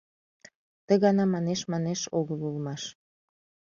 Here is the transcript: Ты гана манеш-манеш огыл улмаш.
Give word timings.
Ты 0.85 0.93
гана 1.03 1.23
манеш-манеш 1.33 2.01
огыл 2.19 2.39
улмаш. 2.49 2.83